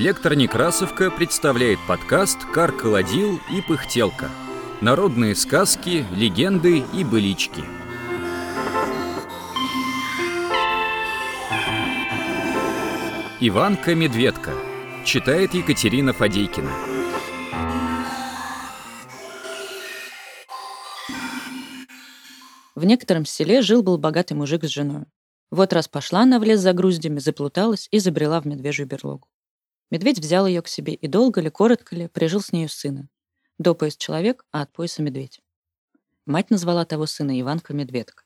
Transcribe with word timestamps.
Электронекрасовка 0.00 1.10
представляет 1.10 1.78
подкаст 1.86 2.46
«Кар-колодил 2.54 3.38
и 3.52 3.60
пыхтелка». 3.60 4.30
Народные 4.80 5.34
сказки, 5.34 6.06
легенды 6.16 6.82
и 6.94 7.04
былички. 7.04 7.62
Иванка-медведка. 13.40 14.54
Читает 15.04 15.52
Екатерина 15.52 16.14
Фадейкина. 16.14 16.70
В 22.74 22.86
некотором 22.86 23.26
селе 23.26 23.60
жил-был 23.60 23.98
богатый 23.98 24.32
мужик 24.32 24.64
с 24.64 24.68
женой. 24.68 25.04
Вот 25.50 25.74
раз 25.74 25.88
пошла 25.88 26.20
она 26.20 26.38
в 26.38 26.44
лес 26.44 26.60
за 26.60 26.72
груздями, 26.72 27.18
заплуталась 27.18 27.86
и 27.90 27.98
забрела 27.98 28.40
в 28.40 28.46
медвежью 28.46 28.86
берлогу. 28.86 29.28
Медведь 29.90 30.20
взял 30.20 30.46
ее 30.46 30.62
к 30.62 30.68
себе 30.68 30.94
и 30.94 31.08
долго 31.08 31.40
ли, 31.40 31.50
коротко 31.50 31.96
ли, 31.96 32.08
прижил 32.08 32.40
с 32.40 32.52
нею 32.52 32.68
сына. 32.68 33.08
До 33.58 33.74
пояс 33.74 33.96
человек, 33.96 34.44
а 34.52 34.62
от 34.62 34.72
пояса 34.72 35.02
медведь. 35.02 35.40
Мать 36.26 36.50
назвала 36.50 36.84
того 36.84 37.06
сына 37.06 37.40
Иванка-медведка. 37.40 38.24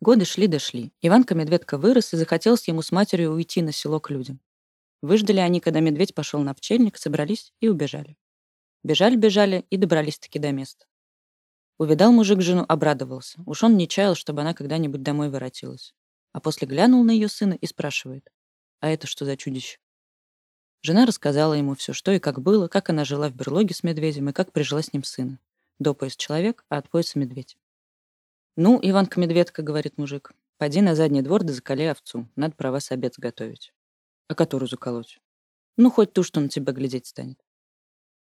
Годы 0.00 0.24
шли-дошли. 0.26 0.92
Иванка-медведка 1.00 1.78
вырос 1.78 2.12
и 2.12 2.16
захотелось 2.16 2.68
ему 2.68 2.82
с 2.82 2.92
матерью 2.92 3.32
уйти 3.32 3.62
на 3.62 3.72
село 3.72 4.00
к 4.00 4.10
людям. 4.10 4.40
Выждали 5.00 5.40
они, 5.40 5.60
когда 5.60 5.80
медведь 5.80 6.14
пошел 6.14 6.40
на 6.40 6.54
пчельник, 6.54 6.98
собрались 6.98 7.52
и 7.60 7.68
убежали. 7.68 8.16
Бежали-бежали 8.84 9.64
и 9.70 9.76
добрались-таки 9.76 10.38
до 10.38 10.52
места. 10.52 10.86
Увидал 11.78 12.12
мужик 12.12 12.42
жену, 12.42 12.64
обрадовался. 12.68 13.40
Уж 13.46 13.62
он 13.62 13.76
не 13.76 13.88
чаял, 13.88 14.14
чтобы 14.14 14.42
она 14.42 14.52
когда-нибудь 14.52 15.02
домой 15.02 15.30
воротилась. 15.30 15.94
А 16.32 16.40
после 16.40 16.68
глянул 16.68 17.02
на 17.02 17.12
ее 17.12 17.28
сына 17.28 17.54
и 17.54 17.66
спрашивает. 17.66 18.28
«А 18.80 18.90
это 18.90 19.06
что 19.06 19.24
за 19.24 19.36
чудище?» 19.36 19.78
Жена 20.82 21.06
рассказала 21.06 21.54
ему 21.54 21.74
все, 21.74 21.92
что 21.92 22.12
и 22.12 22.18
как 22.18 22.40
было, 22.40 22.68
как 22.68 22.90
она 22.90 23.04
жила 23.04 23.28
в 23.28 23.34
берлоге 23.34 23.74
с 23.74 23.82
медведем 23.82 24.28
и 24.28 24.32
как 24.32 24.52
прижила 24.52 24.82
с 24.82 24.92
ним 24.92 25.02
сына. 25.02 25.38
До 25.78 25.94
пояс 25.94 26.16
человек, 26.16 26.64
а 26.68 26.78
от 26.78 26.88
пояса 26.88 27.18
медведь. 27.18 27.56
«Ну, 28.56 28.78
Иванка-медведка,— 28.82 29.62
говорит 29.64 29.98
мужик,— 29.98 30.32
поди 30.58 30.80
на 30.80 30.94
задний 30.94 31.22
двор 31.22 31.44
да 31.44 31.52
закали 31.52 31.84
овцу. 31.84 32.28
Надо 32.36 32.54
про 32.54 32.72
вас 32.72 32.90
обед 32.90 33.14
сготовить». 33.14 33.72
«А 34.28 34.34
которую 34.34 34.68
заколоть?» 34.68 35.20
«Ну, 35.76 35.90
хоть 35.90 36.12
ту, 36.12 36.22
что 36.22 36.40
на 36.40 36.48
тебя 36.48 36.72
глядеть 36.72 37.06
станет». 37.06 37.38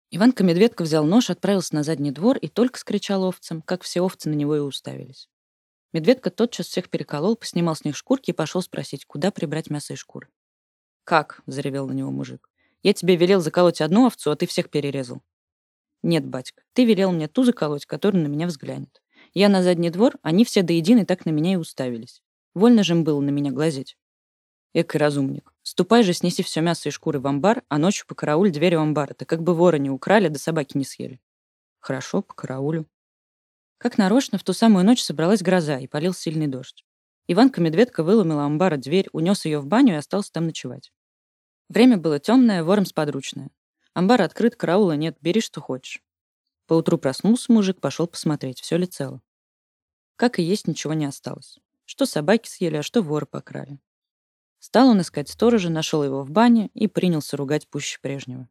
Иванка-медведка 0.09 0.83
взял 0.83 1.05
нож, 1.05 1.29
отправился 1.29 1.75
на 1.75 1.83
задний 1.83 2.11
двор 2.11 2.37
и 2.37 2.47
только 2.47 2.79
скричал 2.79 3.23
овцам, 3.23 3.61
как 3.61 3.83
все 3.83 4.01
овцы 4.01 4.29
на 4.29 4.33
него 4.33 4.55
и 4.55 4.59
уставились. 4.59 5.29
Медведка 5.91 6.31
тотчас 6.31 6.67
всех 6.67 6.89
переколол, 6.89 7.35
поснимал 7.35 7.75
с 7.75 7.83
них 7.83 7.95
шкурки 7.95 8.31
и 8.31 8.33
пошел 8.33 8.61
спросить, 8.61 9.05
куда 9.05 9.31
прибрать 9.31 9.69
мясо 9.69 9.93
и 9.93 9.95
шкуры. 9.95 10.27
«Как?»— 11.03 11.41
заревел 11.47 11.87
на 11.87 11.93
него 11.93 12.11
мужик. 12.11 12.49
«Я 12.81 12.93
тебе 12.93 13.15
велел 13.15 13.41
заколоть 13.41 13.81
одну 13.81 14.05
овцу, 14.05 14.31
а 14.31 14.35
ты 14.35 14.47
всех 14.47 14.69
перерезал». 14.69 15.21
«Нет, 16.01 16.25
батька, 16.25 16.63
ты 16.73 16.85
велел 16.85 17.11
мне 17.11 17.27
ту 17.27 17.43
заколоть, 17.43 17.85
которая 17.85 18.23
на 18.23 18.27
меня 18.27 18.47
взглянет. 18.47 19.01
Я 19.33 19.49
на 19.49 19.63
задний 19.63 19.89
двор, 19.89 20.17
они 20.21 20.45
все 20.45 20.63
до 20.63 20.73
единой 20.73 21.05
так 21.05 21.25
на 21.25 21.29
меня 21.29 21.53
и 21.53 21.57
уставились. 21.57 22.21
Вольно 22.53 22.83
же 22.83 22.93
им 22.93 23.03
было 23.03 23.19
на 23.21 23.29
меня 23.29 23.51
глазеть». 23.51 23.97
Экой 24.73 24.97
разумник. 24.97 25.53
Ступай 25.61 26.03
же, 26.03 26.13
снеси 26.13 26.41
все 26.41 26.61
мясо 26.61 26.89
и 26.89 26.91
шкуры 26.91 27.19
в 27.19 27.27
амбар, 27.27 27.63
а 27.69 27.77
ночью 27.77 28.07
по 28.07 28.15
карауль 28.15 28.51
дверь 28.51 28.75
у 28.75 28.81
амбара, 28.81 29.13
так 29.13 29.29
как 29.29 29.43
бы 29.43 29.53
вора 29.53 29.77
не 29.77 29.91
украли, 29.91 30.29
да 30.29 30.39
собаки 30.39 30.77
не 30.77 30.83
съели. 30.83 31.21
Хорошо, 31.79 32.21
по 32.23 32.33
караулю. 32.33 32.87
Как 33.77 33.97
нарочно, 33.97 34.37
в 34.37 34.43
ту 34.43 34.53
самую 34.53 34.83
ночь 34.83 35.03
собралась 35.03 35.43
гроза 35.43 35.77
и 35.77 35.87
полил 35.87 36.13
сильный 36.13 36.47
дождь. 36.47 36.83
Иванка-медведка 37.27 38.03
выломила 38.03 38.43
амбара 38.43 38.77
дверь, 38.77 39.09
унес 39.13 39.45
ее 39.45 39.59
в 39.59 39.65
баню 39.65 39.93
и 39.93 39.97
остался 39.97 40.31
там 40.31 40.45
ночевать. 40.45 40.91
Время 41.69 41.97
было 41.97 42.19
темное, 42.19 42.63
вором 42.63 42.85
сподручное. 42.85 43.49
Амбар 43.93 44.21
открыт, 44.21 44.55
караула 44.55 44.93
нет, 44.93 45.17
бери, 45.21 45.39
что 45.39 45.61
хочешь. 45.61 46.01
Поутру 46.67 46.97
проснулся 46.97 47.51
мужик, 47.51 47.79
пошел 47.79 48.07
посмотреть, 48.07 48.59
все 48.59 48.77
ли 48.77 48.85
цело. 48.85 49.21
Как 50.15 50.39
и 50.39 50.43
есть, 50.43 50.67
ничего 50.67 50.93
не 50.93 51.05
осталось. 51.05 51.59
Что 51.85 52.05
собаки 52.05 52.47
съели, 52.47 52.77
а 52.77 52.83
что 52.83 53.01
воры 53.01 53.25
покрали. 53.25 53.79
Стал 54.59 54.89
он 54.89 55.01
искать 55.01 55.29
сторожа, 55.29 55.69
нашел 55.69 56.03
его 56.03 56.23
в 56.23 56.31
бане 56.31 56.69
и 56.73 56.87
принялся 56.87 57.35
ругать 57.35 57.67
пуще 57.67 57.99
прежнего. 58.01 58.47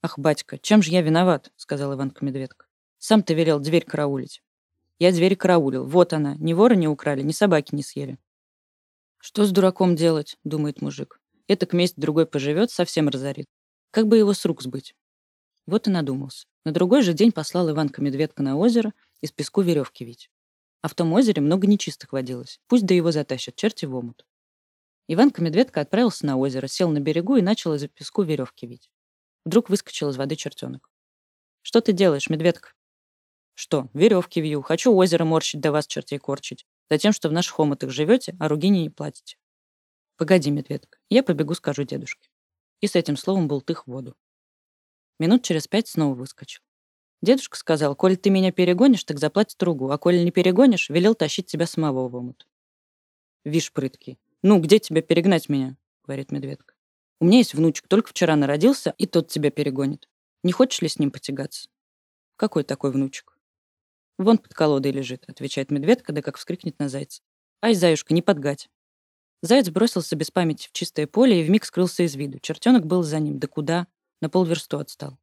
«Ах, 0.00 0.18
батька, 0.18 0.58
чем 0.58 0.82
же 0.82 0.90
я 0.90 1.02
виноват?»— 1.02 1.52
сказал 1.56 1.94
Иванка-медведка. 1.94 2.66
«Сам 2.98 3.22
ты 3.22 3.34
велел 3.34 3.58
дверь 3.58 3.84
караулить». 3.84 4.42
Я 4.98 5.12
дверь 5.12 5.36
караулил. 5.36 5.86
Вот 5.86 6.12
она. 6.12 6.34
Ни 6.36 6.52
вора 6.52 6.74
не 6.74 6.88
украли, 6.88 7.22
ни 7.22 7.32
собаки 7.32 7.74
не 7.74 7.82
съели. 7.82 8.18
Что 9.18 9.44
с 9.44 9.50
дураком 9.50 9.96
делать, 9.96 10.36
думает 10.44 10.80
мужик. 10.82 11.20
Это 11.46 11.66
к 11.66 11.72
месть 11.72 11.96
другой 11.96 12.26
поживет, 12.26 12.70
совсем 12.70 13.08
разорит. 13.08 13.46
Как 13.90 14.06
бы 14.06 14.18
его 14.18 14.32
с 14.34 14.44
рук 14.44 14.62
сбыть? 14.62 14.94
Вот 15.66 15.86
и 15.86 15.90
надумался. 15.90 16.46
На 16.64 16.72
другой 16.72 17.02
же 17.02 17.12
день 17.12 17.32
послал 17.32 17.70
Иванка-медведка 17.70 18.42
на 18.42 18.56
озеро 18.56 18.92
из 19.20 19.32
песку 19.32 19.62
веревки 19.62 20.04
вить. 20.04 20.30
А 20.82 20.88
в 20.88 20.94
том 20.94 21.12
озере 21.12 21.42
много 21.42 21.66
нечистых 21.66 22.12
водилось. 22.12 22.60
Пусть 22.68 22.86
да 22.86 22.94
его 22.94 23.12
затащат, 23.12 23.56
черти 23.56 23.84
в 23.86 23.94
омут. 23.94 24.26
Иванка-медведка 25.08 25.80
отправился 25.80 26.26
на 26.26 26.36
озеро, 26.36 26.66
сел 26.66 26.90
на 26.90 27.00
берегу 27.00 27.36
и 27.36 27.42
начал 27.42 27.74
из 27.74 27.88
песку 27.88 28.22
веревки 28.22 28.66
вить. 28.66 28.90
Вдруг 29.44 29.70
выскочил 29.70 30.10
из 30.10 30.16
воды 30.16 30.36
чертенок. 30.36 30.90
«Что 31.62 31.80
ты 31.80 31.92
делаешь, 31.92 32.28
медведка?» 32.28 32.72
Что, 33.60 33.88
веревки 33.92 34.40
вью, 34.40 34.62
хочу 34.62 34.94
озеро 34.94 35.24
морщить 35.24 35.60
да 35.60 35.72
вас 35.72 35.88
чертей 35.88 36.20
корчить. 36.20 36.64
Затем, 36.88 37.12
что 37.12 37.28
в 37.28 37.32
наших 37.32 37.58
омутах 37.58 37.90
живете, 37.90 38.36
а 38.38 38.46
ругини 38.46 38.82
не 38.82 38.88
платите. 38.88 39.36
Погоди, 40.16 40.52
медведка, 40.52 41.00
я 41.10 41.24
побегу, 41.24 41.54
скажу 41.54 41.82
дедушке. 41.82 42.30
И 42.80 42.86
с 42.86 42.94
этим 42.94 43.16
словом 43.16 43.48
был 43.48 43.60
тых 43.60 43.84
в 43.84 43.90
воду. 43.90 44.16
Минут 45.18 45.42
через 45.42 45.66
пять 45.66 45.88
снова 45.88 46.14
выскочил. 46.14 46.62
Дедушка 47.20 47.56
сказал, 47.56 47.96
коль 47.96 48.16
ты 48.16 48.30
меня 48.30 48.52
перегонишь, 48.52 49.02
так 49.02 49.18
заплати 49.18 49.56
тругу, 49.58 49.90
а 49.90 49.98
коли 49.98 50.18
не 50.18 50.30
перегонишь, 50.30 50.88
велел 50.88 51.16
тащить 51.16 51.46
тебя 51.46 51.66
самого 51.66 52.08
в 52.08 52.14
омут. 52.14 52.46
Вишь, 53.44 53.72
прыткий. 53.72 54.20
Ну, 54.40 54.60
где 54.60 54.78
тебя 54.78 55.02
перегнать 55.02 55.48
меня? 55.48 55.76
Говорит 56.04 56.30
медведка. 56.30 56.74
У 57.18 57.24
меня 57.24 57.38
есть 57.38 57.54
внучек, 57.54 57.88
только 57.88 58.10
вчера 58.10 58.36
народился, 58.36 58.94
и 58.98 59.06
тот 59.06 59.26
тебя 59.26 59.50
перегонит. 59.50 60.08
Не 60.44 60.52
хочешь 60.52 60.80
ли 60.80 60.88
с 60.88 61.00
ним 61.00 61.10
потягаться? 61.10 61.68
Какой 62.36 62.62
такой 62.62 62.92
внучек? 62.92 63.27
«Вон 64.18 64.38
под 64.38 64.52
колодой 64.52 64.92
лежит»,— 64.92 65.24
отвечает 65.28 65.70
медведка, 65.70 66.12
да 66.12 66.22
как 66.22 66.36
вскрикнет 66.36 66.78
на 66.78 66.88
зайца. 66.88 67.22
«Ай, 67.62 67.74
заюшка, 67.74 68.12
не 68.12 68.22
подгать». 68.22 68.68
Заяц 69.40 69.70
бросился 69.70 70.16
без 70.16 70.32
памяти 70.32 70.66
в 70.68 70.72
чистое 70.72 71.06
поле 71.06 71.40
и 71.40 71.44
вмиг 71.44 71.64
скрылся 71.64 72.02
из 72.02 72.16
виду. 72.16 72.40
Чертенок 72.40 72.84
был 72.86 73.04
за 73.04 73.20
ним. 73.20 73.38
Да 73.38 73.46
куда? 73.46 73.86
На 74.20 74.28
полверсту 74.28 74.78
отстал. 74.78 75.16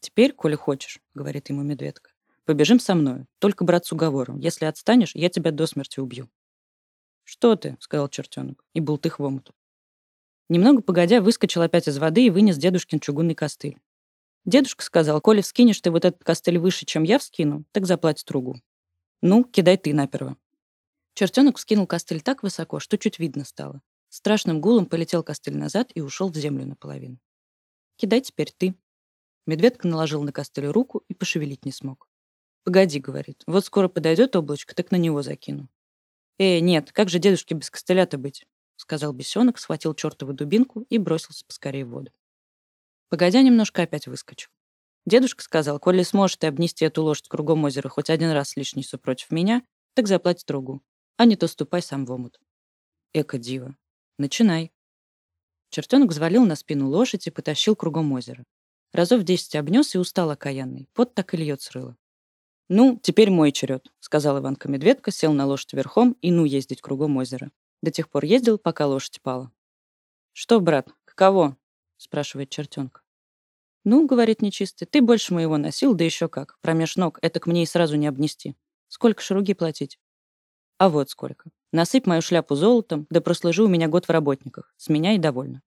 «Теперь, 0.00 0.34
коли 0.34 0.54
хочешь»,— 0.54 1.00
говорит 1.14 1.48
ему 1.48 1.62
медведка,— 1.62 2.10
«побежим 2.44 2.78
со 2.78 2.94
мною. 2.94 3.26
Только, 3.38 3.64
брат, 3.64 3.86
с 3.86 3.92
уговором. 3.92 4.38
Если 4.38 4.66
отстанешь, 4.66 5.14
я 5.14 5.30
тебя 5.30 5.50
до 5.50 5.66
смерти 5.66 6.00
убью». 6.00 6.28
«Что 7.22 7.56
ты?»— 7.56 7.78
сказал 7.80 8.10
чертенок, 8.10 8.62
и 8.74 8.80
был 8.80 8.98
тых 8.98 9.18
в. 9.18 9.42
Немного 10.50 10.82
погодя, 10.82 11.22
выскочил 11.22 11.62
опять 11.62 11.88
из 11.88 11.96
воды 11.96 12.26
и 12.26 12.30
вынес 12.30 12.58
дедушкин 12.58 13.00
чугунный 13.00 13.34
костыль. 13.34 13.80
Дедушка 14.44 14.84
сказал, 14.84 15.20
коли 15.20 15.40
вскинешь 15.40 15.80
ты 15.80 15.90
вот 15.90 16.04
этот 16.04 16.22
костыль 16.22 16.58
выше, 16.58 16.84
чем 16.84 17.02
я 17.02 17.18
вскину, 17.18 17.64
так 17.72 17.86
заплать 17.86 18.18
стругу. 18.18 18.60
Ну, 19.22 19.44
кидай 19.44 19.78
ты 19.78 19.94
наперво. 19.94 20.36
Чертенок 21.14 21.56
вскинул 21.56 21.86
костыль 21.86 22.20
так 22.20 22.42
высоко, 22.42 22.80
что 22.80 22.98
чуть 22.98 23.18
видно 23.18 23.44
стало. 23.44 23.80
Страшным 24.10 24.60
гулом 24.60 24.86
полетел 24.86 25.22
костыль 25.22 25.56
назад 25.56 25.90
и 25.94 26.00
ушел 26.00 26.30
в 26.30 26.36
землю 26.36 26.66
наполовину. 26.66 27.18
«Кидай 27.96 28.20
теперь 28.20 28.52
ты». 28.56 28.74
Медведка 29.46 29.88
наложил 29.88 30.22
на 30.22 30.32
костыль 30.32 30.66
руку 30.66 31.02
и 31.08 31.14
пошевелить 31.14 31.64
не 31.64 31.72
смог. 31.72 32.08
«Погоди»,— 32.64 32.98
говорит,— 33.00 33.42
«вот 33.46 33.64
скоро 33.64 33.88
подойдет 33.88 34.36
облачко, 34.36 34.74
так 34.74 34.90
на 34.90 34.96
него 34.96 35.22
закину». 35.22 35.68
«Э, 36.38 36.58
нет, 36.60 36.92
как 36.92 37.08
же 37.08 37.18
дедушке 37.18 37.54
без 37.54 37.70
костыля-то 37.70 38.18
быть?»— 38.18 38.46
сказал 38.76 39.12
бесенок, 39.12 39.58
схватил 39.58 39.94
чертову 39.94 40.32
дубинку 40.32 40.84
и 40.88 40.98
бросился 40.98 41.44
поскорее 41.46 41.84
в 41.84 41.90
воду. 41.90 42.10
Погодя 43.14 43.42
немножко, 43.42 43.82
опять 43.82 44.08
выскочил. 44.08 44.50
Дедушка 45.06 45.44
сказал, 45.44 45.78
коли 45.78 46.02
сможешь 46.02 46.36
ты 46.36 46.48
обнести 46.48 46.84
эту 46.84 47.04
лошадь 47.04 47.28
кругом 47.28 47.62
озера 47.62 47.88
хоть 47.88 48.10
один 48.10 48.32
раз 48.32 48.56
лишний 48.56 48.82
супротив 48.82 49.30
меня, 49.30 49.62
так 49.94 50.08
заплать 50.08 50.40
строгу, 50.40 50.82
а 51.16 51.24
не 51.24 51.36
то 51.36 51.46
ступай 51.46 51.80
сам 51.80 52.06
в 52.06 52.10
омут. 52.10 52.40
Эко 53.12 53.38
диво. 53.38 53.76
Начинай. 54.18 54.72
Чертенок 55.70 56.10
взвалил 56.10 56.44
на 56.44 56.56
спину 56.56 56.88
лошадь 56.88 57.28
и 57.28 57.30
потащил 57.30 57.76
кругом 57.76 58.10
озера. 58.10 58.42
Разов 58.92 59.22
десять 59.22 59.54
обнес 59.54 59.94
и 59.94 59.98
устал 59.98 60.30
окаянный. 60.30 60.88
Пот 60.92 61.14
так 61.14 61.34
и 61.34 61.36
льет 61.36 61.62
с 61.62 61.70
рыла. 61.70 61.96
«Ну, 62.68 62.98
теперь 63.00 63.30
мой 63.30 63.52
черед»,— 63.52 63.92
сказал 64.00 64.40
Иванка-медведка, 64.40 65.12
сел 65.12 65.32
на 65.32 65.46
лошадь 65.46 65.74
верхом 65.74 66.16
и 66.20 66.32
ну 66.32 66.46
ездить 66.46 66.80
кругом 66.80 67.16
озера. 67.18 67.52
До 67.80 67.92
тех 67.92 68.10
пор 68.10 68.24
ездил, 68.24 68.58
пока 68.58 68.88
лошадь 68.88 69.22
пала. 69.22 69.52
«Что, 70.32 70.58
брат, 70.58 70.88
каково?» 71.04 71.56
спрашивает 72.04 72.50
чертенка. 72.50 73.03
«Ну,— 73.84 74.06
говорит 74.08 74.40
нечистый,— 74.40 74.88
ты 74.90 75.02
больше 75.02 75.34
моего 75.34 75.58
носил, 75.58 75.94
да 75.94 76.04
еще 76.04 76.28
как. 76.28 76.58
Промеж 76.62 76.96
ног, 76.96 77.18
это 77.20 77.38
к 77.38 77.46
мне 77.46 77.62
и 77.62 77.66
сразу 77.66 77.96
не 77.96 78.06
обнести. 78.06 78.56
Сколько 78.88 79.22
шаруги 79.22 79.52
платить?» 79.52 79.98
«А 80.78 80.88
вот 80.88 81.10
сколько. 81.10 81.50
Насыпь 81.70 82.06
мою 82.06 82.22
шляпу 82.22 82.54
золотом, 82.54 83.06
да 83.10 83.20
прослужи 83.20 83.62
у 83.62 83.68
меня 83.68 83.88
год 83.88 84.06
в 84.06 84.10
работниках. 84.10 84.72
С 84.78 84.88
меня 84.88 85.14
и 85.14 85.18
довольно». 85.18 85.62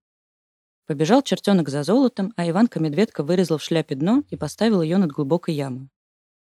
Побежал 0.86 1.22
чертенок 1.22 1.68
за 1.68 1.82
золотом, 1.84 2.32
а 2.36 2.48
Иванка-медведка 2.48 3.22
вырезал 3.22 3.58
в 3.58 3.62
шляпе 3.62 3.94
дно 3.94 4.24
и 4.30 4.36
поставил 4.36 4.82
ее 4.82 4.96
над 4.96 5.12
глубокой 5.12 5.54
ямой. 5.54 5.90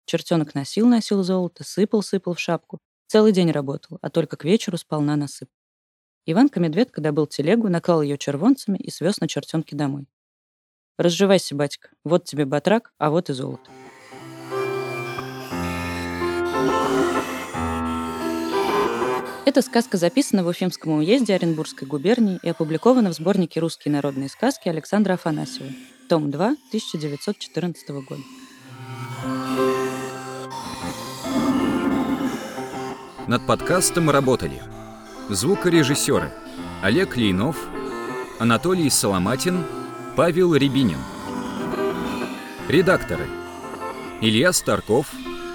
Чертенок 0.07 0.55
носил-носил 0.55 1.23
золото, 1.23 1.65
сыпал-сыпал 1.65 2.35
в 2.35 2.41
шапку. 2.41 2.79
Целый 3.09 3.33
день 3.33 3.51
работал, 3.51 3.99
а 4.01 4.09
только 4.09 4.37
к 4.37 4.45
вечеру 4.45 4.79
сполна 4.79 5.17
насып. 5.17 5.51
Иванка-медведка 6.25 7.01
добыл 7.01 7.27
телегу, 7.27 7.69
наклал 7.69 8.01
ее 8.01 8.17
червонцами 8.17 8.79
и 8.79 8.91
свез 8.91 9.21
на 9.21 9.29
чертенке 9.29 9.77
домой. 9.77 10.07
«Разживайся, 10.99 11.55
батька, 11.55 11.91
вот 12.05 12.25
тебе 12.25 12.45
батрак, 12.45 12.93
а 12.99 13.11
вот 13.11 13.31
и 13.31 13.33
золото». 13.33 13.71
Эта 19.49 19.63
сказка 19.63 19.97
записана 19.97 20.45
в 20.45 20.49
Уфимском 20.49 20.99
уезде 20.99 21.35
Оренбургской 21.35 21.89
губернии 21.89 22.39
и 22.43 22.51
опубликована 22.51 23.11
в 23.11 23.15
сборнике 23.15 23.61
«Русские 23.61 23.93
народные 23.93 24.29
сказки» 24.29 24.69
Александра 24.69 25.15
Афанасьева, 25.15 25.71
том 26.09 26.31
2, 26.31 26.45
1914 26.45 27.89
года. 27.89 28.23
Над 33.27 33.47
подкастом 33.47 34.11
работали 34.11 34.63
звукорежиссеры 35.31 36.31
Олег 36.83 37.17
Лейнов, 37.17 37.57
Анатолий 38.39 38.91
Соломатин, 38.91 39.65
Павел 40.19 40.53
Рябинин. 40.53 40.99
Редакторы 42.67 43.29
Илья 44.21 44.53
Старков, 44.53 45.07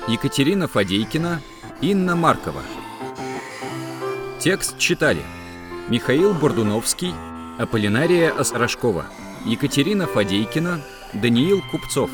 Екатерина 0.08 0.70
Фадейкина, 0.70 1.42
Инна 1.82 2.16
Маркова. 2.16 2.62
Текст 4.40 4.78
читали 4.78 5.22
Михаил 5.90 6.34
Бордуновский, 6.34 7.14
Аполлинария 7.60 8.32
Острожкова, 8.32 9.08
Екатерина 9.44 10.08
Фадейкина, 10.08 10.80
Даниил 11.12 11.62
Купцов. 11.70 12.10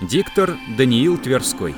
Диктор 0.00 0.56
Даниил 0.78 1.18
Тверской. 1.18 1.74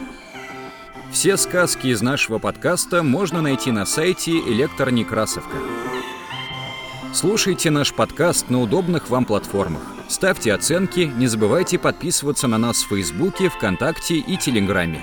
Все 1.11 1.37
сказки 1.37 1.89
из 1.89 2.03
нашего 2.03 2.39
подкаста 2.39 3.03
можно 3.03 3.43
найти 3.43 3.73
на 3.73 3.85
сайте 3.85 4.31
Электор 4.31 4.93
Некрасовка. 4.93 5.57
Слушайте 7.17 7.71
наш 7.71 7.95
подкаст 7.95 8.51
на 8.51 8.61
удобных 8.61 9.09
вам 9.09 9.25
платформах. 9.25 9.81
Ставьте 10.07 10.53
оценки, 10.53 11.11
не 11.17 11.29
забывайте 11.29 11.79
подписываться 11.79 12.47
на 12.47 12.59
нас 12.59 12.83
в 12.83 12.89
Фейсбуке, 12.89 13.49
ВКонтакте 13.49 14.17
и 14.17 14.37
Телеграме. 14.37 15.03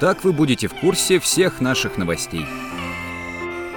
Так 0.00 0.24
вы 0.24 0.32
будете 0.32 0.66
в 0.66 0.74
курсе 0.74 1.20
всех 1.20 1.60
наших 1.60 1.96
новостей. 1.96 2.44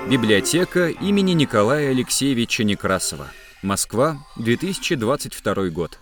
Библиотека 0.10 0.88
имени 0.88 1.34
Николая 1.34 1.92
Алексеевича 1.92 2.64
Некрасова. 2.64 3.28
Москва, 3.62 4.26
2022 4.38 5.70
год. 5.70 6.00